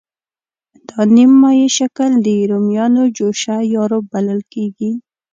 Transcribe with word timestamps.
دا 0.87 0.99
نیم 1.15 1.31
مایع 1.41 1.69
شکل 1.77 2.11
د 2.25 2.27
رومیانو 2.49 3.03
جوشه 3.17 3.57
یا 3.73 3.83
روب 3.91 4.05
بلل 4.13 4.41
کېږي. 4.53 4.91